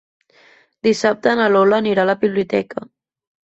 [0.87, 2.87] Dissabte na Lola anirà a la biblioteca.